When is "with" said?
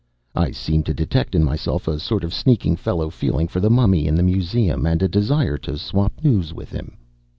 6.55-6.71